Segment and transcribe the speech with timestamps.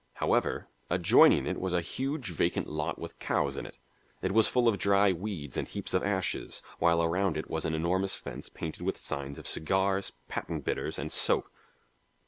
[0.13, 3.77] However, adjoining it was a huge vacant lot with cows in it.
[4.23, 7.75] It was full of dry weeds and heaps of ashes, while around it was an
[7.75, 11.51] enormous fence painted with signs of cigars, patent bitters, and soap.